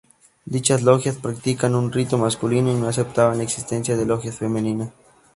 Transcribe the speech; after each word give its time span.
Dichas 0.53 0.81
logias 0.87 1.17
practicaban 1.25 1.75
un 1.75 1.91
rito 1.91 2.17
masculino 2.17 2.71
y 2.71 2.73
no 2.73 2.87
aceptaban 2.87 3.37
la 3.37 3.43
existencia 3.43 3.95
de 3.95 4.07
logias 4.07 4.35
femeninas. 4.39 4.89